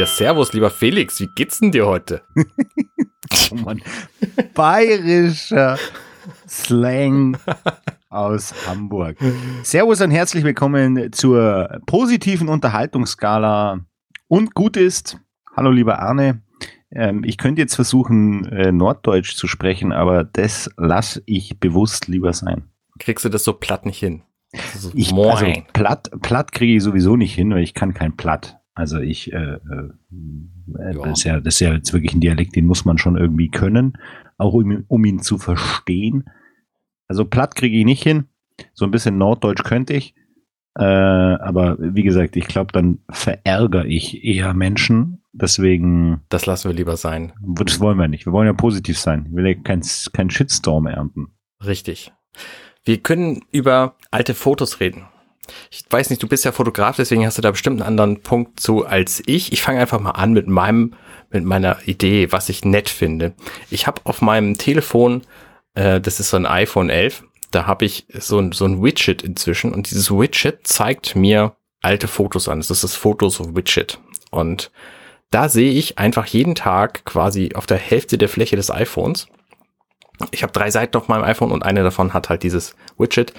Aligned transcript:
Ja, 0.00 0.06
servus, 0.06 0.54
lieber 0.54 0.70
Felix. 0.70 1.20
Wie 1.20 1.28
geht's 1.36 1.58
denn 1.58 1.72
dir 1.72 1.86
heute? 1.86 2.22
oh 3.50 3.54
Mann. 3.54 3.82
Bayerischer 4.54 5.78
Slang 6.48 7.36
aus 8.08 8.54
Hamburg. 8.66 9.18
Servus 9.62 10.00
und 10.00 10.10
herzlich 10.10 10.42
willkommen 10.42 11.12
zur 11.12 11.82
positiven 11.84 12.48
Unterhaltungsskala. 12.48 13.80
Und 14.26 14.54
gut 14.54 14.78
ist, 14.78 15.20
hallo 15.54 15.70
lieber 15.70 15.98
Arne, 15.98 16.40
ähm, 16.90 17.22
ich 17.22 17.36
könnte 17.36 17.60
jetzt 17.60 17.74
versuchen, 17.74 18.46
äh, 18.46 18.72
Norddeutsch 18.72 19.34
zu 19.36 19.46
sprechen, 19.48 19.92
aber 19.92 20.24
das 20.24 20.70
lasse 20.78 21.22
ich 21.26 21.60
bewusst 21.60 22.08
lieber 22.08 22.32
sein. 22.32 22.70
Kriegst 22.98 23.26
du 23.26 23.28
das 23.28 23.44
so 23.44 23.52
platt 23.52 23.84
nicht 23.84 23.98
hin? 23.98 24.22
Ich, 24.94 25.12
also 25.12 25.52
platt, 25.74 26.10
platt 26.22 26.52
kriege 26.52 26.76
ich 26.76 26.82
sowieso 26.82 27.16
nicht 27.16 27.34
hin, 27.34 27.50
weil 27.50 27.62
ich 27.62 27.74
kann 27.74 27.92
kein 27.92 28.16
Platt. 28.16 28.59
Also 28.80 28.98
ich, 28.98 29.30
äh, 29.30 29.36
äh, 29.36 29.90
ja. 30.78 30.92
Das, 30.92 31.18
ist 31.18 31.24
ja, 31.24 31.38
das 31.38 31.54
ist 31.54 31.60
ja 31.60 31.74
jetzt 31.74 31.92
wirklich 31.92 32.14
ein 32.14 32.20
Dialekt, 32.20 32.56
den 32.56 32.66
muss 32.66 32.86
man 32.86 32.96
schon 32.96 33.18
irgendwie 33.18 33.50
können, 33.50 33.98
auch 34.38 34.54
um, 34.54 34.84
um 34.88 35.04
ihn 35.04 35.20
zu 35.20 35.36
verstehen. 35.36 36.24
Also 37.08 37.26
platt 37.26 37.56
kriege 37.56 37.76
ich 37.76 37.84
nicht 37.84 38.02
hin. 38.02 38.24
So 38.72 38.86
ein 38.86 38.90
bisschen 38.90 39.18
Norddeutsch 39.18 39.64
könnte 39.64 39.92
ich. 39.92 40.14
Äh, 40.78 40.84
aber 40.84 41.76
wie 41.78 42.02
gesagt, 42.02 42.36
ich 42.36 42.46
glaube, 42.46 42.72
dann 42.72 43.00
verärgere 43.10 43.84
ich 43.84 44.24
eher 44.24 44.54
Menschen. 44.54 45.22
Deswegen. 45.32 46.22
Das 46.30 46.46
lassen 46.46 46.70
wir 46.70 46.74
lieber 46.74 46.96
sein. 46.96 47.34
Das 47.42 47.80
wollen 47.80 47.98
wir 47.98 48.08
nicht. 48.08 48.24
Wir 48.24 48.32
wollen 48.32 48.46
ja 48.46 48.54
positiv 48.54 48.98
sein. 48.98 49.26
Ich 49.28 49.36
will 49.36 49.46
ja 49.46 49.54
keinen 49.54 49.82
kein 50.14 50.30
Shitstorm 50.30 50.86
ernten. 50.86 51.28
Richtig. 51.62 52.12
Wir 52.84 52.96
können 52.98 53.42
über 53.52 53.96
alte 54.10 54.32
Fotos 54.32 54.80
reden. 54.80 55.04
Ich 55.70 55.84
weiß 55.88 56.10
nicht, 56.10 56.22
du 56.22 56.28
bist 56.28 56.44
ja 56.44 56.52
Fotograf, 56.52 56.96
deswegen 56.96 57.26
hast 57.26 57.38
du 57.38 57.42
da 57.42 57.50
bestimmt 57.50 57.80
einen 57.80 57.88
anderen 57.88 58.22
Punkt 58.22 58.60
zu 58.60 58.86
als 58.86 59.22
ich. 59.26 59.52
Ich 59.52 59.62
fange 59.62 59.80
einfach 59.80 60.00
mal 60.00 60.12
an 60.12 60.32
mit 60.32 60.46
meinem, 60.46 60.94
mit 61.30 61.44
meiner 61.44 61.78
Idee, 61.86 62.32
was 62.32 62.48
ich 62.48 62.64
nett 62.64 62.88
finde. 62.88 63.34
Ich 63.70 63.86
habe 63.86 64.00
auf 64.04 64.20
meinem 64.20 64.58
Telefon, 64.58 65.22
äh, 65.74 66.00
das 66.00 66.20
ist 66.20 66.30
so 66.30 66.36
ein 66.36 66.46
iPhone 66.46 66.90
11, 66.90 67.24
da 67.50 67.66
habe 67.66 67.84
ich 67.84 68.06
so 68.12 68.38
ein, 68.38 68.52
so 68.52 68.64
ein 68.64 68.82
Widget 68.82 69.22
inzwischen 69.22 69.72
und 69.72 69.90
dieses 69.90 70.10
Widget 70.10 70.66
zeigt 70.66 71.16
mir 71.16 71.56
alte 71.82 72.08
Fotos 72.08 72.48
an. 72.48 72.58
Das 72.58 72.70
ist 72.70 72.84
das 72.84 72.94
Fotos-Widget. 72.94 73.98
Und 74.30 74.70
da 75.30 75.48
sehe 75.48 75.72
ich 75.72 75.98
einfach 75.98 76.26
jeden 76.26 76.54
Tag 76.54 77.04
quasi 77.04 77.50
auf 77.54 77.66
der 77.66 77.78
Hälfte 77.78 78.18
der 78.18 78.28
Fläche 78.28 78.56
des 78.56 78.70
iPhones. 78.70 79.28
Ich 80.30 80.42
habe 80.42 80.52
drei 80.52 80.70
Seiten 80.70 80.96
auf 80.96 81.08
meinem 81.08 81.24
iPhone 81.24 81.52
und 81.52 81.64
eine 81.64 81.82
davon 81.82 82.12
hat 82.12 82.28
halt 82.28 82.42
dieses 82.42 82.74
Widget. 82.98 83.32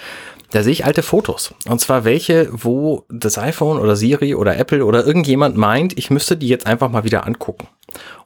Da 0.52 0.64
sehe 0.64 0.74
ich 0.74 0.86
alte 0.86 1.02
Fotos. 1.02 1.54
Und 1.68 1.80
zwar 1.80 2.04
welche, 2.04 2.50
wo 2.52 3.06
das 3.10 3.38
iPhone 3.38 3.80
oder 3.80 3.96
Siri 3.96 4.36
oder 4.36 4.58
Apple 4.58 4.86
oder 4.86 5.06
irgendjemand 5.06 5.56
meint, 5.56 5.98
ich 5.98 6.10
müsste 6.10 6.36
die 6.36 6.50
jetzt 6.50 6.68
einfach 6.68 6.90
mal 6.90 7.06
wieder 7.06 7.26
angucken. 7.26 7.68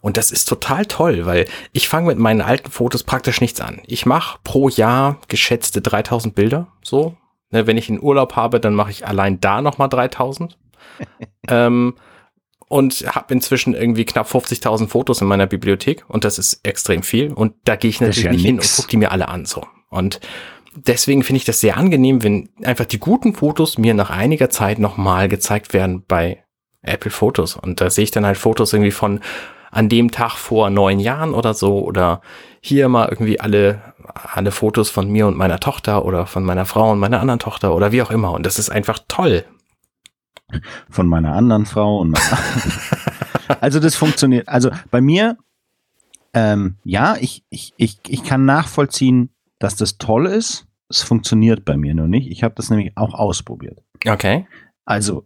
Und 0.01 0.17
das 0.17 0.31
ist 0.31 0.45
total 0.45 0.85
toll, 0.85 1.25
weil 1.25 1.45
ich 1.71 1.87
fange 1.87 2.07
mit 2.07 2.17
meinen 2.17 2.41
alten 2.41 2.71
Fotos 2.71 3.03
praktisch 3.03 3.41
nichts 3.41 3.61
an. 3.61 3.81
Ich 3.85 4.05
mache 4.05 4.39
pro 4.43 4.69
Jahr 4.69 5.19
geschätzte 5.27 5.81
3000 5.81 6.33
Bilder. 6.33 6.67
So. 6.83 7.15
Ne, 7.51 7.67
wenn 7.67 7.77
ich 7.77 7.89
einen 7.89 8.01
Urlaub 8.01 8.35
habe, 8.35 8.59
dann 8.59 8.73
mache 8.73 8.91
ich 8.91 9.07
allein 9.07 9.39
da 9.39 9.61
nochmal 9.61 9.89
3000. 9.89 10.57
ähm, 11.47 11.93
und 12.67 13.05
habe 13.07 13.33
inzwischen 13.33 13.73
irgendwie 13.73 14.05
knapp 14.05 14.27
50.000 14.27 14.87
Fotos 14.87 15.21
in 15.21 15.27
meiner 15.27 15.47
Bibliothek 15.47 16.03
und 16.07 16.23
das 16.23 16.39
ist 16.39 16.61
extrem 16.63 17.03
viel 17.03 17.31
und 17.31 17.53
da 17.65 17.75
gehe 17.75 17.89
ich 17.89 18.01
natürlich 18.01 18.23
ja 18.23 18.31
nicht 18.31 18.43
nix. 18.43 18.47
hin 18.47 18.59
und 18.59 18.75
gucke 18.75 18.89
die 18.89 18.97
mir 18.97 19.11
alle 19.11 19.27
an 19.27 19.45
so. 19.45 19.65
Und 19.89 20.19
deswegen 20.75 21.23
finde 21.23 21.37
ich 21.37 21.45
das 21.45 21.61
sehr 21.61 21.77
angenehm, 21.77 22.23
wenn 22.23 22.49
einfach 22.63 22.85
die 22.85 22.99
guten 22.99 23.33
Fotos 23.33 23.77
mir 23.77 23.93
nach 23.93 24.09
einiger 24.09 24.49
Zeit 24.49 24.79
nochmal 24.79 25.29
gezeigt 25.29 25.73
werden 25.73 26.03
bei 26.07 26.43
Apple 26.81 27.11
Fotos. 27.11 27.55
Und 27.55 27.81
da 27.81 27.89
sehe 27.89 28.03
ich 28.03 28.11
dann 28.11 28.25
halt 28.25 28.37
Fotos 28.37 28.73
irgendwie 28.73 28.91
von 28.91 29.21
an 29.71 29.89
dem 29.89 30.11
Tag 30.11 30.37
vor 30.37 30.69
neun 30.69 30.99
Jahren 30.99 31.33
oder 31.33 31.53
so 31.53 31.79
oder 31.79 32.21
hier 32.61 32.87
mal 32.87 33.09
irgendwie 33.09 33.39
alle, 33.39 33.81
alle 34.33 34.51
Fotos 34.51 34.89
von 34.89 35.09
mir 35.09 35.27
und 35.27 35.35
meiner 35.35 35.59
Tochter 35.59 36.05
oder 36.05 36.25
von 36.25 36.43
meiner 36.43 36.65
Frau 36.65 36.91
und 36.91 36.99
meiner 36.99 37.19
anderen 37.19 37.39
Tochter 37.39 37.75
oder 37.75 37.91
wie 37.91 38.01
auch 38.01 38.11
immer. 38.11 38.31
Und 38.31 38.45
das 38.45 38.57
ist 38.57 38.69
einfach 38.69 38.99
toll. 39.07 39.43
Von 40.89 41.07
meiner 41.07 41.33
anderen 41.33 41.65
Frau 41.65 41.99
und 41.99 42.17
Also 43.61 43.79
das 43.79 43.95
funktioniert. 43.95 44.47
Also 44.47 44.71
bei 44.91 45.01
mir, 45.01 45.37
ähm, 46.33 46.75
ja, 46.83 47.15
ich, 47.19 47.43
ich, 47.49 47.73
ich, 47.77 47.99
ich 48.07 48.23
kann 48.23 48.45
nachvollziehen, 48.45 49.29
dass 49.59 49.75
das 49.75 49.97
toll 49.97 50.25
ist. 50.27 50.67
Es 50.89 51.01
funktioniert 51.01 51.65
bei 51.65 51.77
mir 51.77 51.95
nur 51.95 52.07
nicht. 52.07 52.29
Ich 52.29 52.43
habe 52.43 52.55
das 52.55 52.69
nämlich 52.69 52.95
auch 52.95 53.13
ausprobiert. 53.13 53.81
Okay. 54.07 54.47
Also 54.85 55.25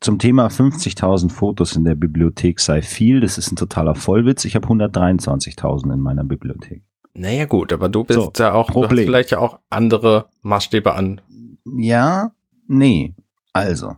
zum 0.00 0.18
Thema 0.18 0.48
50.000 0.48 1.30
Fotos 1.30 1.76
in 1.76 1.84
der 1.84 1.94
Bibliothek 1.94 2.60
sei 2.60 2.82
viel. 2.82 3.20
Das 3.20 3.38
ist 3.38 3.52
ein 3.52 3.56
totaler 3.56 3.94
Vollwitz. 3.94 4.44
Ich 4.44 4.54
habe 4.54 4.66
123.000 4.66 5.92
in 5.92 6.00
meiner 6.00 6.24
Bibliothek. 6.24 6.82
Naja 7.14 7.44
gut, 7.44 7.72
aber 7.72 7.88
du 7.88 8.04
bist 8.04 8.18
so, 8.18 8.32
ja 8.36 8.52
auch, 8.54 8.70
du 8.70 8.84
hast 8.84 8.90
vielleicht 8.90 9.30
ja 9.30 9.38
auch 9.38 9.58
andere 9.70 10.26
Maßstäbe 10.42 10.94
an. 10.94 11.20
Ja, 11.64 12.32
nee. 12.66 13.14
Also, 13.52 13.96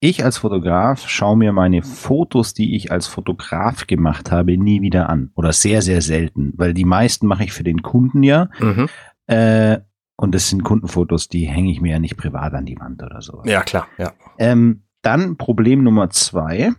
ich 0.00 0.24
als 0.24 0.38
Fotograf 0.38 1.08
schaue 1.08 1.36
mir 1.36 1.52
meine 1.52 1.82
Fotos, 1.82 2.54
die 2.54 2.76
ich 2.76 2.92
als 2.92 3.06
Fotograf 3.06 3.86
gemacht 3.86 4.30
habe, 4.30 4.58
nie 4.58 4.82
wieder 4.82 5.08
an. 5.08 5.30
Oder 5.34 5.52
sehr, 5.52 5.82
sehr 5.82 6.02
selten. 6.02 6.52
Weil 6.56 6.74
die 6.74 6.84
meisten 6.84 7.26
mache 7.26 7.44
ich 7.44 7.52
für 7.52 7.64
den 7.64 7.82
Kunden 7.82 8.22
ja. 8.22 8.48
Mhm. 8.58 8.88
Äh, 9.26 9.78
und 10.16 10.34
das 10.34 10.48
sind 10.48 10.64
Kundenfotos, 10.64 11.28
die 11.28 11.46
hänge 11.46 11.70
ich 11.70 11.80
mir 11.80 11.92
ja 11.92 11.98
nicht 11.98 12.16
privat 12.16 12.54
an 12.54 12.64
die 12.64 12.78
Wand 12.78 13.02
oder 13.02 13.20
so. 13.20 13.42
Ja, 13.44 13.62
klar, 13.62 13.86
ja. 13.98 14.12
Ähm, 14.38 14.84
dann 15.02 15.36
Problem 15.36 15.82
Nummer 15.82 16.08
zwei. 16.10 16.72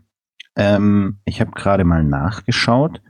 Ähm, 0.56 1.20
ich 1.26 1.40
habe 1.40 1.52
gerade 1.52 1.84
mal 1.84 2.04
nachgeschaut. 2.04 3.02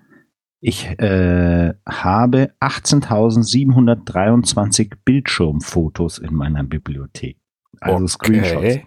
Ich 0.60 0.88
äh, 1.00 1.74
habe 1.88 2.52
18.723 2.60 4.92
Bildschirmfotos 5.06 6.18
in 6.18 6.36
meiner 6.36 6.64
Bibliothek. 6.64 7.38
Also 7.82 8.04
okay. 8.04 8.08
Screenshots. 8.08 8.80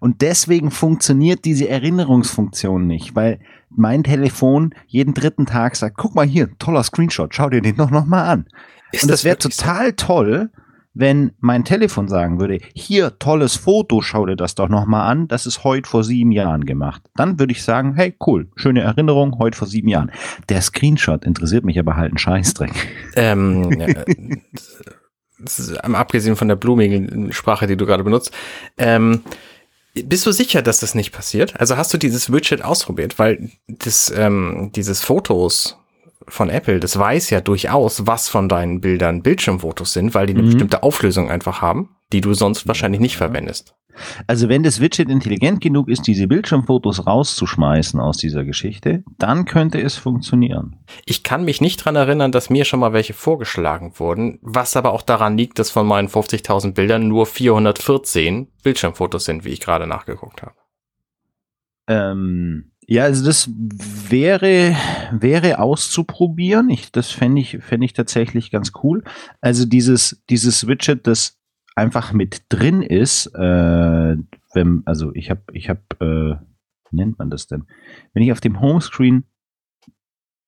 Und 0.00 0.22
deswegen 0.22 0.70
funktioniert 0.70 1.44
diese 1.44 1.68
Erinnerungsfunktion 1.68 2.86
nicht, 2.86 3.16
weil 3.16 3.40
mein 3.70 4.04
Telefon 4.04 4.74
jeden 4.86 5.14
dritten 5.14 5.46
Tag 5.46 5.76
sagt, 5.76 5.96
guck 5.96 6.14
mal 6.14 6.26
hier, 6.26 6.56
toller 6.58 6.82
Screenshot, 6.82 7.34
schau 7.34 7.50
dir 7.50 7.60
den 7.60 7.76
doch 7.76 7.90
nochmal 7.90 8.28
an. 8.28 8.46
Ist 8.92 9.02
und 9.02 9.10
das, 9.10 9.20
das 9.20 9.24
wäre 9.24 9.38
total 9.38 9.88
so? 9.88 9.92
toll, 9.96 10.50
wenn 10.94 11.32
mein 11.38 11.64
Telefon 11.64 12.08
sagen 12.08 12.40
würde, 12.40 12.58
hier, 12.74 13.18
tolles 13.18 13.54
Foto, 13.54 14.00
schau 14.00 14.26
dir 14.26 14.34
das 14.36 14.54
doch 14.54 14.68
nochmal 14.68 15.08
an, 15.08 15.28
das 15.28 15.46
ist 15.46 15.62
heute 15.62 15.88
vor 15.88 16.02
sieben 16.02 16.32
Jahren 16.32 16.64
gemacht. 16.64 17.02
Dann 17.14 17.38
würde 17.38 17.52
ich 17.52 17.62
sagen, 17.62 17.94
hey, 17.94 18.16
cool, 18.26 18.48
schöne 18.56 18.80
Erinnerung, 18.80 19.38
heute 19.38 19.56
vor 19.56 19.68
sieben 19.68 19.88
Jahren. 19.88 20.10
Der 20.48 20.60
Screenshot 20.60 21.24
interessiert 21.24 21.64
mich 21.64 21.78
aber 21.78 21.96
halt 21.96 22.12
ein 22.14 22.18
Scheißdreck. 22.18 22.72
Ähm, 23.14 23.70
ja, 23.78 23.86
abgesehen 25.82 26.36
von 26.36 26.48
der 26.48 26.56
blumigen 26.56 27.32
Sprache, 27.32 27.66
die 27.66 27.76
du 27.76 27.86
gerade 27.86 28.04
benutzt, 28.04 28.32
ähm, 28.76 29.22
bist 29.94 30.26
du 30.26 30.32
sicher, 30.32 30.62
dass 30.62 30.80
das 30.80 30.94
nicht 30.94 31.12
passiert? 31.12 31.58
Also 31.58 31.76
hast 31.76 31.92
du 31.92 31.98
dieses 31.98 32.32
Widget 32.32 32.62
ausprobiert? 32.62 33.18
Weil 33.18 33.50
das, 33.66 34.12
ähm, 34.16 34.70
dieses 34.74 35.02
Fotos 35.02 35.78
von 36.26 36.50
Apple, 36.50 36.80
das 36.80 36.98
weiß 36.98 37.30
ja 37.30 37.40
durchaus, 37.40 38.06
was 38.06 38.28
von 38.28 38.48
deinen 38.48 38.80
Bildern 38.80 39.22
Bildschirmfotos 39.22 39.92
sind, 39.92 40.14
weil 40.14 40.26
die 40.26 40.34
eine 40.34 40.42
mhm. 40.42 40.50
bestimmte 40.50 40.82
Auflösung 40.82 41.30
einfach 41.30 41.62
haben, 41.62 41.96
die 42.12 42.20
du 42.20 42.34
sonst 42.34 42.68
wahrscheinlich 42.68 43.00
nicht 43.00 43.16
verwendest. 43.16 43.74
Also 44.26 44.48
wenn 44.48 44.62
das 44.62 44.80
Widget 44.80 45.08
intelligent 45.08 45.60
genug 45.60 45.88
ist, 45.88 46.06
diese 46.06 46.26
Bildschirmfotos 46.26 47.06
rauszuschmeißen 47.06 48.00
aus 48.00 48.16
dieser 48.16 48.44
Geschichte, 48.44 49.04
dann 49.18 49.44
könnte 49.44 49.80
es 49.80 49.96
funktionieren. 49.96 50.76
Ich 51.04 51.22
kann 51.22 51.44
mich 51.44 51.60
nicht 51.60 51.78
dran 51.78 51.96
erinnern, 51.96 52.32
dass 52.32 52.50
mir 52.50 52.64
schon 52.64 52.80
mal 52.80 52.92
welche 52.92 53.14
vorgeschlagen 53.14 53.92
wurden, 53.96 54.38
was 54.42 54.76
aber 54.76 54.92
auch 54.92 55.02
daran 55.02 55.36
liegt, 55.36 55.58
dass 55.58 55.70
von 55.70 55.86
meinen 55.86 56.08
50.000 56.08 56.72
Bildern 56.74 57.08
nur 57.08 57.26
414 57.26 58.48
Bildschirmfotos 58.62 59.24
sind, 59.24 59.44
wie 59.44 59.50
ich 59.50 59.60
gerade 59.60 59.86
nachgeguckt 59.86 60.42
habe. 60.42 60.54
Ähm, 61.88 62.72
ja, 62.90 63.04
also 63.04 63.24
das 63.24 63.50
wäre, 63.50 64.74
wäre 65.12 65.58
auszuprobieren. 65.58 66.70
Ich, 66.70 66.90
das 66.90 67.10
fände 67.10 67.40
ich, 67.40 67.58
fände 67.60 67.84
ich 67.84 67.92
tatsächlich 67.92 68.50
ganz 68.50 68.72
cool. 68.82 69.04
Also 69.42 69.66
dieses, 69.66 70.22
dieses 70.30 70.66
Widget, 70.66 71.06
das 71.06 71.37
einfach 71.78 72.12
mit 72.12 72.42
drin 72.48 72.82
ist, 72.82 73.26
äh, 73.34 74.16
wenn, 74.52 74.82
also 74.84 75.14
ich 75.14 75.30
habe, 75.30 75.42
ich 75.52 75.70
habe, 75.70 75.80
äh, 76.00 76.44
wie 76.90 76.96
nennt 76.96 77.18
man 77.18 77.30
das 77.30 77.46
denn? 77.46 77.64
Wenn 78.12 78.22
ich 78.22 78.32
auf 78.32 78.40
dem 78.40 78.60
Homescreen 78.60 79.24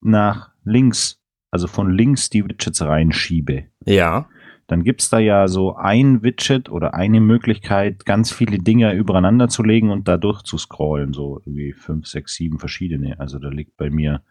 nach 0.00 0.50
links, 0.64 1.22
also 1.50 1.66
von 1.66 1.90
links 1.90 2.30
die 2.30 2.44
Widgets 2.44 2.82
reinschiebe. 2.82 3.66
Ja. 3.84 4.28
Dann 4.66 4.84
gibt's 4.84 5.10
da 5.10 5.18
ja 5.18 5.48
so 5.48 5.74
ein 5.74 6.22
Widget 6.22 6.68
oder 6.68 6.94
eine 6.94 7.20
Möglichkeit, 7.20 8.04
ganz 8.06 8.32
viele 8.32 8.58
Dinge 8.58 8.94
übereinander 8.94 9.48
zu 9.48 9.62
legen 9.62 9.90
und 9.90 10.08
da 10.08 10.16
durchzuscrollen. 10.16 11.12
So 11.12 11.40
irgendwie 11.40 11.72
fünf, 11.72 12.06
sechs, 12.06 12.34
sieben 12.34 12.58
verschiedene. 12.58 13.18
Also 13.18 13.38
da 13.38 13.48
liegt 13.48 13.76
bei 13.76 13.90
mir 13.90 14.22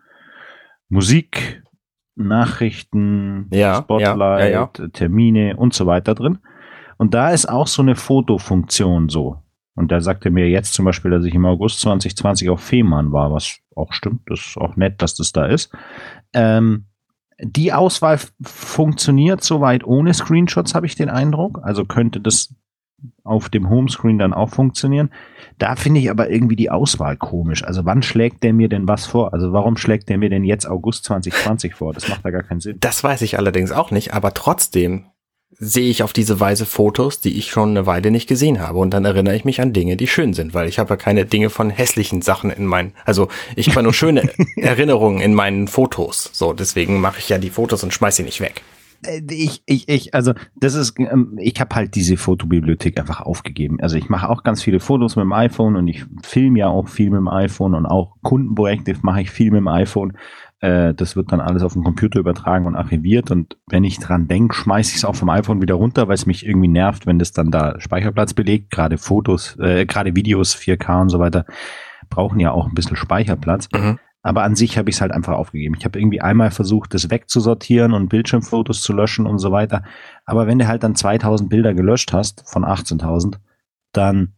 Musik, 0.88 1.64
Nachrichten, 2.16 3.48
ja, 3.52 3.76
Spotlight, 3.76 4.52
ja, 4.52 4.72
ja, 4.78 4.88
Termine 4.90 5.56
und 5.56 5.74
so 5.74 5.86
weiter 5.86 6.16
drin. 6.16 6.40
Und 7.00 7.14
da 7.14 7.32
ist 7.32 7.48
auch 7.48 7.68
so 7.68 7.82
eine 7.82 7.96
Fotofunktion 7.96 9.08
so. 9.08 9.38
Und 9.74 9.90
der 9.90 10.02
sagte 10.02 10.30
mir 10.30 10.50
jetzt 10.50 10.74
zum 10.74 10.84
Beispiel, 10.84 11.10
dass 11.10 11.24
ich 11.24 11.34
im 11.34 11.46
August 11.46 11.80
2020 11.80 12.50
auf 12.50 12.60
Fehmarn 12.60 13.14
war, 13.14 13.32
was 13.32 13.60
auch 13.74 13.94
stimmt. 13.94 14.24
Das 14.26 14.42
ist 14.42 14.58
auch 14.58 14.76
nett, 14.76 15.02
dass 15.02 15.16
das 15.16 15.32
da 15.32 15.46
ist. 15.46 15.72
Ähm, 16.34 16.88
die 17.42 17.72
Auswahl 17.72 18.20
funktioniert 18.42 19.42
soweit 19.42 19.86
ohne 19.86 20.14
Screenshots, 20.14 20.76
habe 20.76 20.88
ich 20.88 20.96
den 20.96 21.10
Eindruck. 21.10 21.62
Also 21.64 21.86
könnte 21.86 22.20
das 22.20 22.54
auf 23.24 23.48
dem 23.48 23.70
Homescreen 23.70 24.20
dann 24.20 24.34
auch 24.34 24.50
funktionieren. 24.50 25.10
Da 25.58 25.78
finde 25.78 26.02
ich 26.02 26.10
aber 26.10 26.30
irgendwie 26.30 26.58
die 26.58 26.70
Auswahl 26.70 27.16
komisch. 27.16 27.64
Also 27.64 27.86
wann 27.86 28.02
schlägt 28.02 28.44
der 28.44 28.52
mir 28.52 28.68
denn 28.68 28.90
was 28.90 29.06
vor? 29.06 29.34
Also 29.34 29.54
warum 29.54 29.78
schlägt 29.78 30.10
der 30.10 30.18
mir 30.18 30.30
denn 30.30 30.44
jetzt 30.44 30.68
August 30.68 31.06
2020 31.06 31.76
vor? 31.76 31.94
Das 31.94 32.10
macht 32.10 32.26
da 32.26 32.32
gar 32.32 32.44
keinen 32.44 32.60
Sinn. 32.60 32.76
Das 32.82 33.02
weiß 33.02 33.22
ich 33.22 33.38
allerdings 33.38 33.72
auch 33.72 33.92
nicht, 33.92 34.14
aber 34.14 34.34
trotzdem 34.34 35.06
sehe 35.58 35.90
ich 35.90 36.04
auf 36.04 36.14
diese 36.14 36.40
Weise 36.40 36.66
Fotos, 36.66 37.20
die 37.20 37.38
ich 37.38 37.50
schon 37.50 37.72
eine 37.72 37.86
Weile 37.86 38.12
nicht 38.12 38.28
gesehen 38.28 38.60
habe. 38.60 38.80
Und 38.80 38.94
dann 38.94 39.06
erinnere 39.06 39.36
ich 39.36 39.46
mich 39.46 39.62
an 39.62 39.74
Dinge, 39.74 39.98
die 39.98 40.08
schön 40.08 40.34
sind, 40.34 40.54
weil 40.54 40.68
ich 40.68 40.80
habe 40.80 40.92
ja 40.92 40.96
keine 40.96 41.26
Dinge 41.26 41.50
von 41.50 41.70
hässlichen 41.70 42.22
Sachen 42.22 42.52
in 42.52 42.66
meinen, 42.66 42.94
also 43.06 43.28
ich 43.56 43.70
habe 43.70 43.84
nur 43.84 43.94
schöne 43.94 44.30
Erinnerungen 44.56 45.22
in 45.22 45.34
meinen 45.34 45.68
Fotos. 45.68 46.30
So, 46.34 46.54
deswegen 46.54 47.02
mache 47.02 47.20
ich 47.20 47.30
ja 47.30 47.38
die 47.38 47.50
Fotos 47.50 47.84
und 47.84 47.94
schmeiß 47.94 48.18
sie 48.18 48.24
nicht 48.24 48.42
weg. 48.42 48.62
Äh, 49.06 49.22
ich, 49.30 49.64
ich, 49.66 49.90
ich, 49.90 50.14
also 50.14 50.34
das 50.56 50.76
ist, 50.76 51.00
ähm, 51.00 51.38
ich 51.40 51.60
habe 51.60 51.76
halt 51.76 51.96
diese 51.96 52.18
Fotobibliothek 52.18 53.00
einfach 53.00 53.22
aufgegeben. 53.22 53.80
Also 53.82 53.98
ich 53.98 54.10
mache 54.10 54.30
auch 54.30 54.44
ganz 54.44 54.62
viele 54.64 54.80
Fotos 54.80 55.16
mit 55.16 55.24
dem 55.24 55.34
iPhone 55.34 55.76
und 55.76 55.88
ich 55.88 56.06
filme 56.24 56.60
ja 56.60 56.68
auch 56.68 56.88
viel 56.88 57.10
mit 57.10 57.20
dem 57.20 57.28
iPhone 57.28 57.74
und 57.74 57.86
auch 57.86 58.16
Kundenprojekte 58.22 58.96
mache 59.02 59.22
ich 59.22 59.32
viel 59.32 59.52
mit 59.52 59.60
dem 59.60 59.68
iPhone. 59.68 60.14
Äh, 60.60 60.94
das 60.94 61.16
wird 61.16 61.32
dann 61.32 61.40
alles 61.40 61.64
auf 61.64 61.74
den 61.74 61.84
Computer 61.84 62.20
übertragen 62.20 62.66
und 62.66 62.76
archiviert. 62.76 63.32
Und 63.32 63.58
wenn 63.68 63.84
ich 63.84 64.00
dran 64.00 64.28
denke, 64.28 64.56
schmeiße 64.56 64.92
ich 64.92 64.98
es 64.98 65.06
auch 65.06 65.16
vom 65.16 65.30
iPhone 65.30 65.62
wieder 65.62 65.76
runter, 65.76 66.08
weil 66.08 66.16
es 66.16 66.26
mich 66.26 66.46
irgendwie 66.46 66.68
nervt, 66.68 67.06
wenn 67.06 67.20
das 67.20 67.32
dann 67.32 67.52
da 67.52 67.80
Speicherplatz 67.80 68.34
belegt. 68.34 68.72
Gerade 68.72 68.98
Fotos, 68.98 69.58
äh, 69.60 69.86
gerade 69.86 70.16
Videos, 70.16 70.56
4K 70.56 71.02
und 71.02 71.10
so 71.10 71.20
weiter, 71.20 71.46
brauchen 72.10 72.40
ja 72.40 72.52
auch 72.52 72.68
ein 72.68 72.74
bisschen 72.74 72.98
Speicherplatz. 72.98 73.70
Mhm. 73.74 74.00
Aber 74.22 74.44
an 74.44 74.56
sich 74.56 74.78
habe 74.78 74.90
ich 74.90 74.98
es 74.98 75.02
halt 75.02 75.14
einfach 75.14 75.34
aufgegeben. 75.34 75.76
Ich 75.78 75.86
habe 75.86 75.98
irgendwie 75.98 76.20
einmal 76.20 76.52
versucht, 76.52 76.94
das 76.94 77.10
wegzusortieren 77.10 77.94
und 77.94 78.10
Bildschirmfotos 78.10 78.82
zu 78.82 78.92
löschen 78.92 79.26
und 79.26 79.40
so 79.40 79.52
weiter. 79.52 79.84
Aber 80.26 80.46
wenn 80.46 80.60
du 80.60 80.68
halt 80.68 80.84
dann 80.84 80.96
2000 80.96 81.50
Bilder 81.50 81.74
gelöscht 81.74 82.12
hast 82.12 82.44
von 82.46 82.66
18.000, 82.66 83.38
dann 83.94 84.34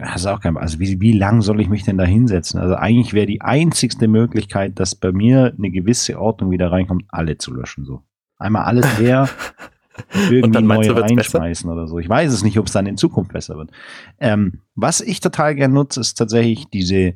hast 0.00 0.26
auch 0.26 0.40
kein, 0.40 0.56
also 0.56 0.78
wie, 0.78 1.00
wie 1.00 1.12
lang 1.12 1.40
soll 1.40 1.60
ich 1.60 1.68
mich 1.68 1.84
denn 1.84 1.96
da 1.96 2.04
hinsetzen? 2.04 2.60
Also 2.60 2.74
eigentlich 2.74 3.14
wäre 3.14 3.26
die 3.26 3.40
einzigste 3.40 4.06
Möglichkeit, 4.08 4.78
dass 4.78 4.94
bei 4.94 5.12
mir 5.12 5.54
eine 5.56 5.70
gewisse 5.70 6.20
Ordnung 6.20 6.50
wieder 6.50 6.70
reinkommt, 6.70 7.04
alle 7.08 7.38
zu 7.38 7.52
löschen, 7.54 7.84
so. 7.84 8.02
Einmal 8.38 8.64
alles 8.64 8.98
her, 8.98 9.28
irgendwie 10.30 10.62
neu 10.62 10.90
reinschmeißen 10.90 11.68
besser? 11.68 11.72
oder 11.72 11.86
so. 11.86 11.98
Ich 11.98 12.08
weiß 12.08 12.32
es 12.32 12.42
nicht, 12.42 12.58
ob 12.58 12.66
es 12.66 12.72
dann 12.72 12.86
in 12.86 12.96
Zukunft 12.96 13.32
besser 13.32 13.56
wird. 13.56 13.70
Ähm, 14.18 14.60
was 14.74 15.00
ich 15.00 15.20
total 15.20 15.54
gern 15.54 15.72
nutze, 15.72 16.00
ist 16.00 16.14
tatsächlich 16.14 16.68
diese 16.68 17.14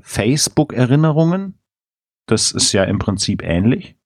Facebook-Erinnerungen. 0.00 1.58
Das 2.26 2.50
ist 2.50 2.72
ja 2.72 2.84
im 2.84 2.98
Prinzip 2.98 3.42
ähnlich. 3.42 3.96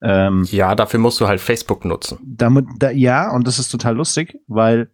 Ähm, 0.00 0.46
ja, 0.50 0.74
dafür 0.74 1.00
musst 1.00 1.20
du 1.20 1.26
halt 1.26 1.40
Facebook 1.40 1.84
nutzen. 1.84 2.18
Damit, 2.22 2.66
da, 2.78 2.90
ja, 2.90 3.32
und 3.34 3.46
das 3.46 3.58
ist 3.58 3.70
total 3.70 3.96
lustig, 3.96 4.38
weil 4.46 4.90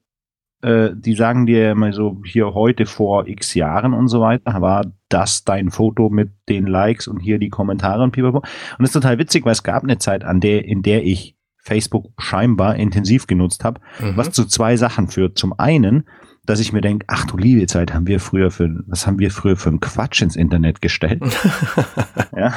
äh, 0.64 0.92
die 0.96 1.14
sagen 1.14 1.44
dir 1.44 1.72
immer 1.72 1.92
so, 1.92 2.22
hier 2.24 2.54
heute 2.54 2.86
vor 2.86 3.28
x 3.28 3.54
Jahren 3.54 3.92
und 3.92 4.08
so 4.08 4.20
weiter, 4.20 4.60
war 4.62 4.86
das 5.10 5.44
dein 5.44 5.70
Foto 5.70 6.08
mit 6.08 6.30
den 6.48 6.66
Likes 6.66 7.06
und 7.06 7.20
hier 7.20 7.38
die 7.38 7.50
Kommentare 7.50 8.02
und 8.02 8.12
pipapo. 8.12 8.38
Und 8.38 8.46
das 8.78 8.88
ist 8.88 8.94
total 8.94 9.18
witzig, 9.18 9.44
weil 9.44 9.52
es 9.52 9.62
gab 9.62 9.82
eine 9.82 9.98
Zeit, 9.98 10.24
an 10.24 10.40
der, 10.40 10.64
in 10.64 10.82
der 10.82 11.04
ich 11.04 11.36
Facebook 11.58 12.06
scheinbar 12.18 12.76
intensiv 12.76 13.26
genutzt 13.26 13.64
habe, 13.64 13.80
mhm. 14.00 14.16
was 14.16 14.30
zu 14.32 14.46
zwei 14.46 14.76
Sachen 14.76 15.08
führt. 15.08 15.38
Zum 15.38 15.58
einen, 15.58 16.04
dass 16.46 16.60
ich 16.60 16.72
mir 16.72 16.80
denke, 16.80 17.06
ach 17.08 17.26
du 17.26 17.36
liebe 17.36 17.66
Zeit, 17.66 17.92
haben 17.92 18.06
wir 18.06 18.20
früher 18.20 18.50
für, 18.50 18.68
was 18.86 19.06
haben 19.06 19.18
wir 19.18 19.30
früher 19.30 19.56
für 19.56 19.68
einen 19.68 19.80
Quatsch 19.80 20.22
ins 20.22 20.36
Internet 20.36 20.80
gestellt? 20.80 21.22
ja. 22.36 22.54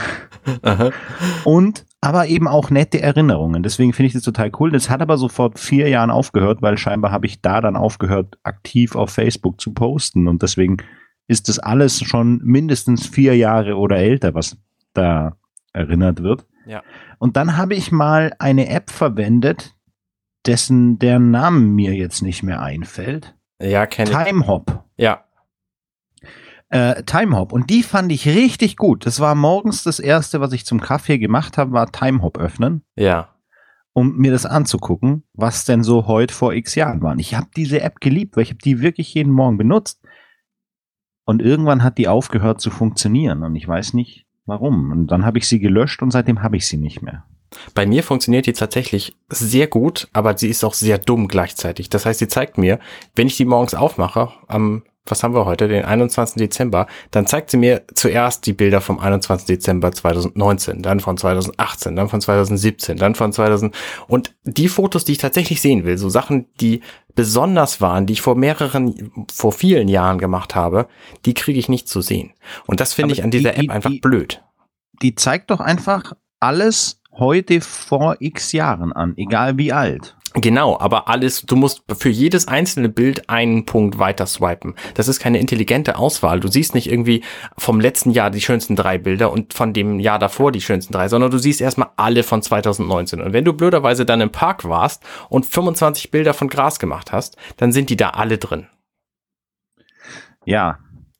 Aha. 0.62 0.92
Und 1.44 1.86
aber 2.07 2.27
eben 2.27 2.48
auch 2.48 2.69
nette 2.69 3.01
Erinnerungen. 3.01 3.63
Deswegen 3.63 3.92
finde 3.92 4.07
ich 4.07 4.13
das 4.13 4.24
total 4.24 4.50
cool. 4.62 4.71
Das 4.71 4.89
hat 4.89 5.01
aber 5.01 5.18
so 5.18 5.27
vor 5.27 5.51
vier 5.56 5.89
Jahren 5.89 6.09
aufgehört, 6.09 6.62
weil 6.62 6.77
scheinbar 6.77 7.12
habe 7.12 7.25
ich 7.25 7.42
da 7.42 7.59
dann 7.59 7.75
aufgehört, 7.75 8.38
aktiv 8.44 8.95
auf 8.95 9.09
Facebook 9.09 9.59
zu 9.59 9.74
posten. 9.74 10.30
Und 10.30 10.42
deswegen 10.42 10.77
ist 11.27 11.50
das 11.50 11.59
alles 11.59 12.01
schon 12.01 12.39
mindestens 12.45 13.06
vier 13.06 13.36
Jahre 13.36 13.75
oder 13.75 13.98
älter, 13.98 14.33
was 14.33 14.56
da 14.94 15.36
erinnert 15.74 16.24
wird. 16.24 16.45
Ja. 16.65 16.81
Und 17.19 17.36
dann 17.36 17.57
habe 17.57 17.75
ich 17.75 17.92
mal 17.92 18.33
eine 18.39 18.69
App 18.69 18.89
verwendet, 18.89 19.75
dessen 20.45 21.00
der 21.00 21.19
Name 21.19 21.60
mir 21.60 21.94
jetzt 21.94 22.21
nicht 22.21 22.42
mehr 22.42 22.62
einfällt. 22.62 23.36
Ja, 23.62 23.86
kenne 23.86 24.12
ich. 24.12 24.18
Timehop. 24.18 24.81
Ja 24.95 25.26
äh, 26.69 27.03
Timehop. 27.03 27.53
Und 27.53 27.69
die 27.69 27.83
fand 27.83 28.11
ich 28.11 28.27
richtig 28.27 28.77
gut. 28.77 29.05
Das 29.05 29.19
war 29.19 29.35
morgens 29.35 29.83
das 29.83 29.99
erste, 29.99 30.41
was 30.41 30.51
ich 30.53 30.65
zum 30.65 30.81
Kaffee 30.81 31.17
gemacht 31.17 31.57
habe, 31.57 31.71
war 31.71 31.91
Timehop 31.91 32.37
öffnen. 32.37 32.83
Ja. 32.95 33.33
Um 33.93 34.17
mir 34.17 34.31
das 34.31 34.45
anzugucken, 34.45 35.23
was 35.33 35.65
denn 35.65 35.83
so 35.83 36.07
heute 36.07 36.33
vor 36.33 36.53
x 36.53 36.75
Jahren 36.75 37.01
waren. 37.01 37.19
Ich 37.19 37.35
habe 37.35 37.47
diese 37.55 37.81
App 37.81 37.99
geliebt, 37.99 38.35
weil 38.35 38.43
ich 38.43 38.49
habe 38.49 38.59
die 38.63 38.81
wirklich 38.81 39.13
jeden 39.13 39.33
Morgen 39.33 39.57
benutzt. 39.57 40.01
Und 41.25 41.41
irgendwann 41.41 41.83
hat 41.83 41.97
die 41.97 42.07
aufgehört 42.07 42.61
zu 42.61 42.69
funktionieren 42.69 43.43
und 43.43 43.55
ich 43.55 43.67
weiß 43.67 43.93
nicht 43.93 44.25
warum. 44.45 44.91
Und 44.91 45.07
dann 45.07 45.25
habe 45.25 45.39
ich 45.39 45.47
sie 45.47 45.59
gelöscht 45.59 46.01
und 46.01 46.11
seitdem 46.11 46.41
habe 46.41 46.55
ich 46.55 46.67
sie 46.67 46.77
nicht 46.77 47.01
mehr. 47.01 47.25
Bei 47.73 47.85
mir 47.85 48.03
funktioniert 48.03 48.45
die 48.45 48.53
tatsächlich 48.53 49.15
sehr 49.29 49.67
gut, 49.67 50.07
aber 50.13 50.37
sie 50.37 50.49
ist 50.49 50.63
auch 50.63 50.73
sehr 50.73 50.97
dumm 50.97 51.27
gleichzeitig. 51.27 51.89
Das 51.89 52.05
heißt, 52.05 52.19
sie 52.19 52.27
zeigt 52.27 52.57
mir, 52.57 52.79
wenn 53.15 53.27
ich 53.27 53.37
die 53.37 53.45
morgens 53.45 53.73
aufmache, 53.73 54.29
am 54.47 54.83
was 55.09 55.24
haben 55.24 55.33
wir 55.33 55.45
heute, 55.45 55.68
den 55.68 55.86
21. 55.86 56.36
Dezember, 56.36 56.88
dann 57.12 57.27
zeigt 57.27 57.51
sie 57.51 57.57
mir 57.57 57.83
zuerst 57.94 58.45
die 58.45 58.54
Bilder 58.54 58.81
vom 58.81 59.00
21. 59.00 59.48
Dezember 59.48 59.92
2019, 59.92 60.81
dann 60.81 61.00
von 61.00 61.18
2018, 61.18 61.95
dann 61.95 62.09
von 62.09 62.21
2017, 62.21 62.98
dann 62.98 63.15
von 63.15 63.31
2000 63.31 63.75
und 64.07 64.33
die 64.44 64.68
Fotos, 64.68 65.06
die 65.06 65.13
ich 65.13 65.18
tatsächlich 65.18 65.62
sehen 65.62 65.86
will, 65.86 65.98
so 65.98 66.09
Sachen, 66.09 66.45
die 66.59 66.81
besonders 67.15 67.81
waren, 67.81 68.06
die 68.06 68.13
ich 68.13 68.21
vor 68.21 68.36
mehreren, 68.36 69.12
vor 69.33 69.51
vielen 69.51 69.88
Jahren 69.88 70.19
gemacht 70.19 70.56
habe, 70.56 70.88
die 71.25 71.33
kriege 71.33 71.60
ich 71.60 71.68
nicht 71.68 71.89
zu 71.89 72.01
sehen. 72.01 72.33
Und 72.68 72.80
das 72.80 72.94
finde 72.94 73.13
ich 73.13 73.24
an 73.24 73.31
dieser 73.31 73.51
die, 73.51 73.65
App 73.65 73.71
einfach 73.71 73.89
die, 73.89 74.00
blöd. 74.00 74.44
Die 75.01 75.15
zeigt 75.15 75.50
doch 75.50 75.60
einfach 75.60 76.13
alles 76.39 77.01
heute 77.12 77.62
vor 77.62 78.18
x 78.19 78.51
Jahren 78.51 78.94
an, 78.94 79.13
egal 79.18 79.57
wie 79.57 79.74
alt. 79.74 80.15
Genau, 80.39 80.80
aber 80.80 81.07
alles, 81.07 81.42
du 81.42 81.56
musst 81.56 81.81
für 81.98 82.10
jedes 82.10 82.48
einzelne 82.48 82.89
Bild 82.89 83.28
einen 83.28 83.66
Punkt 83.66 83.98
weiter 83.98 84.28
swipen. 84.28 84.75
Das 84.94 85.07
ist 85.07 85.19
keine 85.19 85.39
intelligente 85.39 85.98
Auswahl. 85.98 86.39
Du 86.39 86.48
siehst 86.48 86.75
nicht 86.75 86.92
irgendwie 86.92 87.24
vom 87.58 87.79
letzten 87.79 88.12
Jahr 88.12 88.29
die 88.29 88.41
schönsten 88.41 88.75
drei 88.75 89.00
Bilder 89.00 89.32
und 89.32 89.56
von 89.56 89.74
dem 89.74 90.00
Jahr 90.00 90.20
davor 90.20 90.51
die 90.51 90.62
schönsten 90.62 90.94
drei, 90.94 91.08
sondern 91.08 91.32
du 91.32 91.39
siehst 91.39 91.60
erstmal 91.60 91.89
alle 91.96 92.22
von 92.22 92.44
2019. 92.44 93.20
Und 93.20 93.34
wenn 93.34 93.46
du 93.46 93.53
blöderweise 93.53 94.06
dann 94.06 94.22
im 94.22 94.32
Park 94.32 94.65
warst 94.65 95.01
und 95.29 95.48
25 95.48 96.12
Bilder 96.12 96.36
von 96.36 96.50
Gras 96.50 96.77
gemacht 96.77 97.12
hast, 97.12 97.36
dann 97.58 97.72
sind 97.72 97.89
die 97.89 97.98
da 97.98 98.12
alle 98.12 98.38
drin. 98.38 98.67
Ja, 100.46 100.77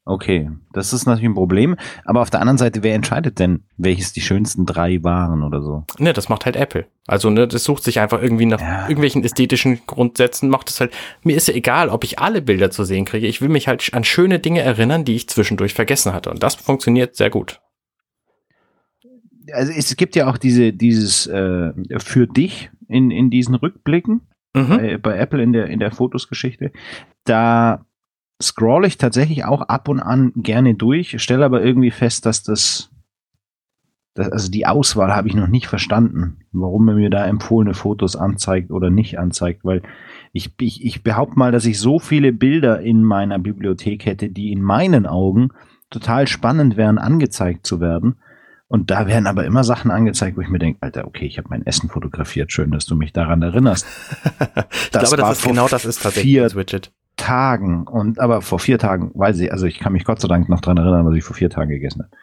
Okay, 0.10 0.50
das 0.72 0.94
ist 0.94 1.06
natürlich 1.06 1.30
ein 1.30 1.34
Problem. 1.34 1.76
Aber 2.06 2.22
auf 2.22 2.30
der 2.30 2.40
anderen 2.40 2.58
Seite, 2.58 2.82
wer 2.82 2.96
entscheidet 2.96 3.40
denn, 3.40 3.66
welches 3.76 4.14
die 4.14 4.22
schönsten 4.22 4.66
drei 4.66 5.04
waren 5.04 5.44
oder 5.44 5.62
so? 5.62 5.84
Ne, 6.00 6.14
das 6.14 6.30
macht 6.30 6.46
halt 6.46 6.56
Apple. 6.56 6.86
Also, 7.08 7.30
ne, 7.30 7.46
das 7.46 7.66
sucht 7.66 7.84
sich 7.84 8.00
einfach 8.00 8.22
irgendwie 8.22 8.46
nach 8.46 8.62
ja. 8.62 8.84
irgendwelchen 8.84 9.26
ästhetischen 9.26 9.82
Grundsätzen, 9.86 10.48
macht 10.48 10.70
es 10.70 10.80
halt. 10.80 10.94
Mir 11.24 11.36
ist 11.36 11.50
ja 11.50 11.56
egal, 11.56 11.90
ob 11.90 12.06
ich 12.06 12.20
alle 12.20 12.42
Bilder 12.42 12.72
zu 12.72 12.86
sehen 12.86 13.04
kriege. 13.04 13.28
Ich 13.28 13.42
will 13.42 13.50
mich 13.50 13.68
halt 13.68 13.94
an 13.94 14.06
schöne 14.06 14.40
Dinge 14.40 14.62
erinnern, 14.62 15.04
die 15.04 15.16
ich 15.16 15.28
zwischendurch 15.28 15.74
vergessen 15.74 16.14
hatte. 16.14 16.30
Und 16.30 16.42
das 16.42 16.56
funktioniert 16.56 17.18
sehr 17.18 17.30
gut. 17.30 17.60
Also 19.52 19.74
es 19.74 19.94
gibt 19.98 20.16
ja 20.16 20.30
auch 20.30 20.38
diese, 20.38 20.72
dieses 20.72 21.28
äh, 21.28 21.74
für 21.98 22.28
dich 22.28 22.70
in, 22.88 23.12
in 23.12 23.30
diesen 23.30 23.56
Rückblicken 23.56 24.22
mhm. 24.54 24.68
bei, 24.70 24.98
bei 24.98 25.18
Apple 25.18 25.44
in 25.44 25.52
der, 25.52 25.68
in 25.68 25.80
der 25.80 25.92
Fotosgeschichte. 25.92 26.72
Da 27.26 27.86
scroll 28.42 28.86
ich 28.86 28.98
tatsächlich 28.98 29.46
auch 29.46 29.62
ab 29.62 29.90
und 29.90 30.00
an 30.00 30.32
gerne 30.36 30.76
durch, 30.76 31.22
stelle 31.22 31.46
aber 31.46 31.64
irgendwie 31.64 31.92
fest, 31.92 32.26
dass 32.26 32.44
das, 32.44 32.92
dass, 34.14 34.30
also 34.32 34.52
die 34.52 34.68
Auswahl 34.68 35.16
habe 35.16 35.28
ich 35.28 35.36
noch 35.36 35.48
nicht 35.48 35.68
verstanden, 35.68 36.38
warum 36.52 36.88
er 36.90 36.96
mir 36.96 37.10
da 37.10 37.26
empfohlene 37.26 37.74
Fotos 37.74 38.16
anzeigt 38.16 38.72
oder 38.72 38.90
nicht 38.90 39.18
anzeigt, 39.18 39.66
weil 39.66 39.82
ich, 40.34 40.54
ich, 40.60 40.86
ich 40.86 41.04
behaupte 41.04 41.40
mal, 41.40 41.52
dass 41.52 41.66
ich 41.66 41.80
so 41.80 42.00
viele 42.00 42.32
Bilder 42.32 42.80
in 42.82 43.04
meiner 43.04 43.40
Bibliothek 43.40 44.06
hätte, 44.06 44.30
die 44.30 44.52
in 44.52 44.62
meinen 44.62 45.08
Augen 45.08 45.50
total 45.90 46.28
spannend 46.28 46.78
wären, 46.78 46.98
angezeigt 46.98 47.66
zu 47.66 47.80
werden. 47.80 48.18
Und 48.70 48.92
da 48.92 49.08
werden 49.08 49.28
aber 49.28 49.46
immer 49.46 49.64
Sachen 49.64 49.92
angezeigt, 49.92 50.36
wo 50.36 50.42
ich 50.42 50.50
mir 50.50 50.60
denke, 50.60 50.80
Alter, 50.82 51.08
okay, 51.08 51.26
ich 51.26 51.38
habe 51.38 51.48
mein 51.50 51.66
Essen 51.66 51.90
fotografiert, 51.90 52.52
schön, 52.52 52.72
dass 52.72 52.86
du 52.86 52.96
mich 52.96 53.14
daran 53.14 53.42
erinnerst. 53.42 53.86
ich 54.72 54.90
das 54.92 55.10
glaube, 55.10 55.18
das 55.18 55.40
ist 55.40 55.46
genau 55.46 55.70
das 55.70 55.86
ist 55.86 56.04
tatsächlich 56.04 56.36
das 56.36 56.56
Widget. 56.56 56.92
Tagen 57.28 57.86
und 57.88 58.20
aber 58.20 58.42
vor 58.42 58.58
vier 58.58 58.80
Tagen, 58.80 59.12
weiß 59.14 59.42
ich, 59.42 59.52
also 59.52 59.66
ich 59.66 59.80
kann 59.80 59.92
mich 59.92 60.06
Gott 60.06 60.22
sei 60.22 60.30
Dank 60.30 60.48
noch 60.48 60.62
dran 60.62 60.78
erinnern, 60.78 61.06
was 61.06 61.14
ich 61.14 61.26
vor 61.26 61.36
vier 61.36 61.50
Tagen 61.50 61.70
gegessen 61.70 62.04
habe. 62.04 62.16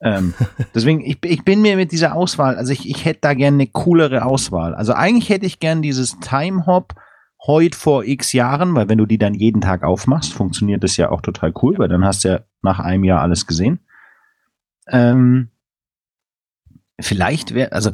ähm, 0.00 0.34
deswegen, 0.74 1.00
ich, 1.00 1.18
ich 1.24 1.44
bin 1.44 1.62
mir 1.62 1.76
mit 1.76 1.92
dieser 1.92 2.16
Auswahl, 2.16 2.56
also 2.56 2.72
ich, 2.72 2.90
ich 2.90 3.04
hätte 3.04 3.20
da 3.20 3.34
gerne 3.34 3.54
eine 3.54 3.68
coolere 3.68 4.24
Auswahl. 4.24 4.74
Also 4.74 4.94
eigentlich 4.94 5.28
hätte 5.28 5.46
ich 5.46 5.60
gern 5.60 5.80
dieses 5.80 6.18
Time 6.18 6.66
Hop 6.66 6.94
heute 7.46 7.78
vor 7.78 8.02
x 8.02 8.32
Jahren, 8.32 8.74
weil 8.74 8.88
wenn 8.88 8.98
du 8.98 9.06
die 9.06 9.18
dann 9.18 9.34
jeden 9.34 9.60
Tag 9.60 9.84
aufmachst, 9.84 10.32
funktioniert 10.32 10.82
das 10.82 10.96
ja 10.96 11.12
auch 11.12 11.20
total 11.20 11.52
cool, 11.62 11.78
weil 11.78 11.88
dann 11.88 12.04
hast 12.04 12.24
du 12.24 12.28
ja 12.30 12.40
nach 12.62 12.80
einem 12.80 13.04
Jahr 13.04 13.22
alles 13.22 13.46
gesehen. 13.46 13.78
Ähm, 14.88 15.50
vielleicht 17.00 17.54
wäre, 17.54 17.70
also 17.70 17.92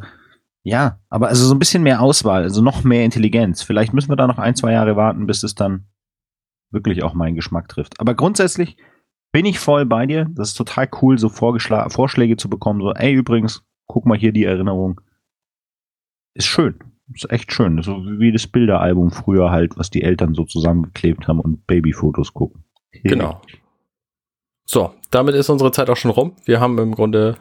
ja, 0.63 0.97
aber 1.11 1.27
also 1.27 1.45
so 1.45 1.53
ein 1.53 1.59
bisschen 1.59 1.83
mehr 1.83 2.01
Auswahl, 2.01 2.41
also 2.41 2.63
noch 2.63 2.83
mehr 2.83 3.05
Intelligenz. 3.05 3.61
Vielleicht 3.61 3.93
müssen 3.93 4.09
wir 4.09 4.15
da 4.15 4.25
noch 4.25 4.39
ein, 4.39 4.55
zwei 4.55 4.71
Jahre 4.71 4.95
warten, 4.95 5.27
bis 5.27 5.43
es 5.43 5.53
dann 5.53 5.85
wirklich 6.73 7.03
auch 7.03 7.13
meinen 7.13 7.35
Geschmack 7.35 7.69
trifft. 7.69 7.99
Aber 7.99 8.13
grundsätzlich 8.15 8.77
bin 9.31 9.45
ich 9.45 9.59
voll 9.59 9.85
bei 9.85 10.05
dir. 10.05 10.27
Das 10.31 10.49
ist 10.49 10.55
total 10.55 10.89
cool, 11.01 11.17
so 11.17 11.29
Vorschläge 11.29 12.37
zu 12.37 12.49
bekommen. 12.49 12.81
So, 12.81 12.93
ey, 12.93 13.13
übrigens, 13.13 13.63
guck 13.87 14.05
mal 14.05 14.17
hier 14.17 14.31
die 14.31 14.45
Erinnerung. 14.45 15.01
Ist 16.35 16.47
schön. 16.47 16.79
Ist 17.13 17.29
echt 17.31 17.51
schön. 17.51 17.81
So 17.81 17.97
wie 17.97 18.31
das 18.31 18.47
Bilderalbum 18.47 19.11
früher 19.11 19.51
halt, 19.51 19.77
was 19.77 19.89
die 19.89 20.03
Eltern 20.03 20.33
so 20.33 20.45
zusammengeklebt 20.45 21.27
haben 21.27 21.39
und 21.39 21.67
Babyfotos 21.67 22.33
gucken. 22.33 22.63
Hey. 22.91 23.01
Genau. 23.03 23.41
So, 24.65 24.93
damit 25.11 25.35
ist 25.35 25.49
unsere 25.49 25.71
Zeit 25.71 25.89
auch 25.89 25.97
schon 25.97 26.11
rum. 26.11 26.35
Wir 26.45 26.59
haben 26.59 26.77
im 26.77 26.95
Grunde 26.95 27.35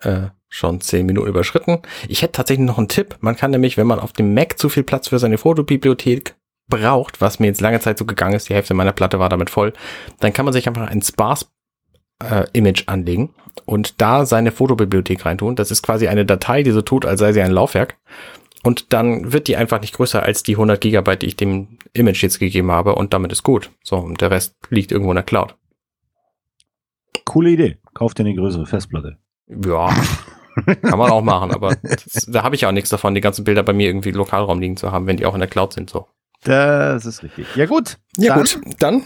äh, 0.00 0.28
schon 0.48 0.80
zehn 0.80 1.06
Minuten 1.06 1.28
überschritten. 1.28 1.80
Ich 2.08 2.22
hätte 2.22 2.32
tatsächlich 2.32 2.66
noch 2.66 2.78
einen 2.78 2.88
Tipp. 2.88 3.16
Man 3.20 3.36
kann 3.36 3.50
nämlich, 3.50 3.76
wenn 3.76 3.86
man 3.86 3.98
auf 3.98 4.12
dem 4.12 4.34
Mac 4.34 4.58
zu 4.58 4.68
viel 4.68 4.84
Platz 4.84 5.08
für 5.08 5.18
seine 5.18 5.38
Fotobibliothek 5.38 6.36
braucht, 6.68 7.20
was 7.20 7.38
mir 7.38 7.46
jetzt 7.46 7.60
lange 7.60 7.80
Zeit 7.80 7.98
so 7.98 8.04
gegangen 8.04 8.34
ist, 8.34 8.48
die 8.48 8.54
Hälfte 8.54 8.74
meiner 8.74 8.92
Platte 8.92 9.18
war 9.18 9.28
damit 9.28 9.50
voll, 9.50 9.72
dann 10.20 10.32
kann 10.32 10.44
man 10.44 10.52
sich 10.52 10.68
einfach 10.68 10.86
ein 10.86 11.02
Sparse 11.02 11.46
äh, 12.22 12.46
Image 12.52 12.84
anlegen 12.86 13.34
und 13.64 14.00
da 14.00 14.26
seine 14.26 14.52
Fotobibliothek 14.52 15.24
reintun. 15.24 15.56
Das 15.56 15.70
ist 15.70 15.82
quasi 15.82 16.08
eine 16.08 16.26
Datei, 16.26 16.62
die 16.62 16.70
so 16.70 16.82
tut, 16.82 17.06
als 17.06 17.20
sei 17.20 17.32
sie 17.32 17.42
ein 17.42 17.52
Laufwerk. 17.52 17.96
Und 18.64 18.92
dann 18.92 19.32
wird 19.32 19.48
die 19.48 19.56
einfach 19.56 19.80
nicht 19.80 19.94
größer 19.94 20.22
als 20.22 20.42
die 20.42 20.54
100 20.54 20.80
Gigabyte, 20.80 21.22
die 21.22 21.26
ich 21.26 21.36
dem 21.36 21.78
Image 21.92 22.22
jetzt 22.22 22.40
gegeben 22.40 22.72
habe 22.72 22.96
und 22.96 23.14
damit 23.14 23.32
ist 23.32 23.44
gut. 23.44 23.70
So, 23.82 23.96
und 23.96 24.20
der 24.20 24.30
Rest 24.30 24.56
liegt 24.68 24.90
irgendwo 24.90 25.12
in 25.12 25.16
der 25.16 25.24
Cloud. 25.24 25.56
Coole 27.24 27.50
Idee. 27.50 27.78
Kauft 27.94 28.18
dir 28.18 28.24
eine 28.24 28.34
größere 28.34 28.66
Festplatte. 28.66 29.18
Ja, 29.46 29.88
kann 30.82 30.98
man 30.98 31.10
auch 31.10 31.22
machen, 31.22 31.52
aber 31.52 31.76
das, 31.82 32.26
da 32.26 32.42
habe 32.42 32.56
ich 32.56 32.66
auch 32.66 32.72
nichts 32.72 32.90
davon, 32.90 33.14
die 33.14 33.20
ganzen 33.20 33.44
Bilder 33.44 33.62
bei 33.62 33.72
mir 33.72 33.86
irgendwie 33.86 34.10
Lokalraum 34.10 34.60
liegen 34.60 34.76
zu 34.76 34.90
haben, 34.92 35.06
wenn 35.06 35.16
die 35.16 35.26
auch 35.26 35.34
in 35.34 35.40
der 35.40 35.48
Cloud 35.48 35.72
sind. 35.72 35.88
So. 35.88 36.06
Das 36.44 37.04
ist 37.04 37.22
richtig. 37.22 37.46
Ja 37.56 37.66
gut. 37.66 37.98
Ja 38.16 38.34
dann, 38.34 38.38
gut, 38.38 38.60
dann 38.78 39.02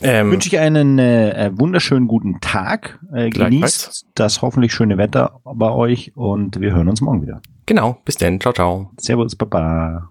ähm, 0.00 0.30
wünsche 0.30 0.48
ich 0.48 0.58
einen 0.58 0.98
äh, 0.98 1.50
wunderschönen 1.54 2.06
guten 2.08 2.40
Tag. 2.40 2.98
Äh, 3.12 3.30
genießt 3.30 4.06
das 4.14 4.42
hoffentlich 4.42 4.72
schöne 4.72 4.98
Wetter 4.98 5.40
bei 5.44 5.70
euch 5.70 6.16
und 6.16 6.60
wir 6.60 6.72
hören 6.74 6.88
uns 6.88 7.00
morgen 7.00 7.22
wieder. 7.22 7.40
Genau, 7.66 7.98
bis 8.04 8.16
dann. 8.16 8.40
Ciao, 8.40 8.52
ciao. 8.52 8.90
Servus, 8.98 9.36
Baba. 9.36 10.08